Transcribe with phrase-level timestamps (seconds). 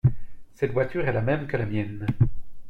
[0.55, 2.07] Cette voiture est la même que la mienne.